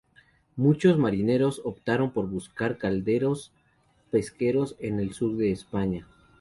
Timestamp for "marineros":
0.97-1.61